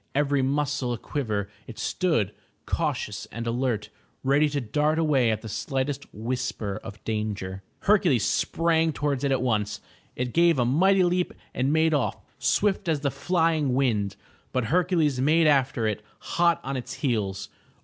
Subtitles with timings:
[0.15, 2.33] Every muscle a quiver it stood,
[2.65, 3.89] cautious and alert,
[4.23, 7.61] ready to dart away at the slightest whisper of danger.
[7.81, 9.79] Hercules sprang towards it at once.
[10.15, 14.15] It gave a mighty leap and made off, swift as the flying wind.
[14.51, 17.49] But Hercules made after it, hot on its heels.